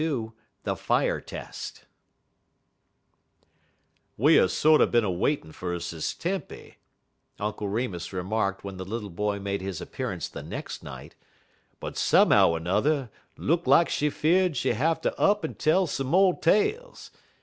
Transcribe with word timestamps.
XLII 0.01 0.31
THE 0.63 0.75
FIRE 0.75 1.21
TEST 1.21 1.85
"We 4.17 4.39
er 4.39 4.47
sorter 4.47 4.87
bin 4.87 5.03
a 5.03 5.11
waitin' 5.11 5.51
fer 5.51 5.77
Sis 5.79 6.15
Tempy," 6.15 6.79
Uncle 7.39 7.67
Remus 7.67 8.11
remarked 8.11 8.63
when 8.63 8.77
the 8.77 8.83
little 8.83 9.11
boy 9.11 9.37
made 9.37 9.61
his 9.61 9.79
appearance 9.79 10.27
the 10.27 10.41
next 10.41 10.81
night; 10.81 11.13
"but 11.79 11.97
somehow 11.97 12.55
er 12.55 12.59
n'er 12.59 13.11
look 13.37 13.67
lak 13.67 13.89
she 13.89 14.09
fear'd 14.09 14.57
she 14.57 14.69
hatter 14.73 15.13
up 15.19 15.45
en 15.45 15.53
tell 15.53 15.85
some 15.85 16.07
mo' 16.07 16.33
tales. 16.33 17.11